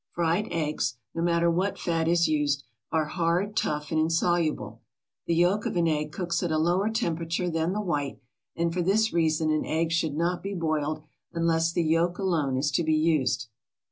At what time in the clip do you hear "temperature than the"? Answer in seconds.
6.89-7.81